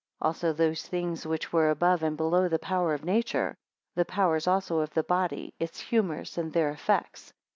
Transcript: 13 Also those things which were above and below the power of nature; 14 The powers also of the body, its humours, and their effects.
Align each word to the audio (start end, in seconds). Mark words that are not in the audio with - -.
13 0.19 0.27
Also 0.27 0.51
those 0.51 0.81
things 0.87 1.27
which 1.27 1.53
were 1.53 1.69
above 1.69 2.01
and 2.01 2.17
below 2.17 2.47
the 2.49 2.57
power 2.57 2.95
of 2.95 3.05
nature; 3.05 3.49
14 3.93 3.93
The 3.97 4.05
powers 4.05 4.47
also 4.47 4.79
of 4.79 4.89
the 4.95 5.03
body, 5.03 5.53
its 5.59 5.79
humours, 5.79 6.39
and 6.39 6.51
their 6.51 6.71
effects. 6.71 7.33